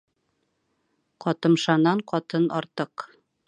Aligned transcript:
Ҡатымшанан 1.27 2.05
ҡатын 2.13 2.51
артыҡ. 2.63 3.09